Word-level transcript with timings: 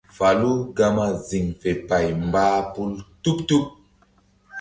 Falu 0.17 0.51
gama 0.77 1.05
ziŋ 1.27 1.45
fe 1.59 1.69
pay 1.87 2.07
mbah 2.27 2.57
pum 2.73 2.89
tuɓ-tuɓ. 3.23 3.65